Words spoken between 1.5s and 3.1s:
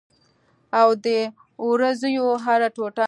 اوریځو هره ټوټه